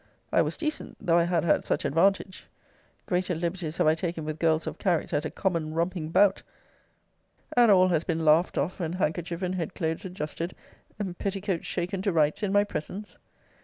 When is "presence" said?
12.63-13.19